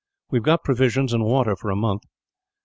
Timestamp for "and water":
1.13-1.55